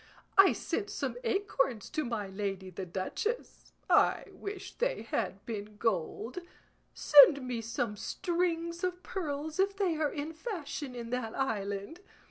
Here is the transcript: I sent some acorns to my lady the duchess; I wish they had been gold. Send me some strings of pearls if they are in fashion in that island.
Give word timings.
I 0.35 0.51
sent 0.53 0.89
some 0.89 1.15
acorns 1.23 1.87
to 1.91 2.03
my 2.03 2.25
lady 2.27 2.71
the 2.71 2.87
duchess; 2.87 3.71
I 3.87 4.23
wish 4.31 4.73
they 4.73 5.03
had 5.03 5.45
been 5.45 5.77
gold. 5.77 6.39
Send 6.95 7.43
me 7.47 7.61
some 7.61 7.95
strings 7.95 8.83
of 8.83 9.03
pearls 9.03 9.59
if 9.59 9.77
they 9.77 9.97
are 9.97 10.11
in 10.11 10.33
fashion 10.33 10.95
in 10.95 11.11
that 11.11 11.35
island. 11.35 11.99